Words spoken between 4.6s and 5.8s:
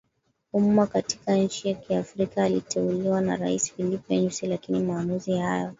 maamuzi hayo